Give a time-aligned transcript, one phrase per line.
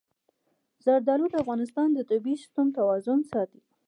[0.83, 3.61] زردالو د افغانستان د طبعي سیسټم توازن ساتي.